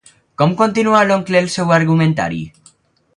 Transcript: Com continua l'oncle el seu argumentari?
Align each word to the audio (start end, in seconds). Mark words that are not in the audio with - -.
Com 0.41 0.53
continua 0.61 1.01
l'oncle 1.09 1.37
el 1.45 1.49
seu 1.57 1.73
argumentari? 1.79 2.41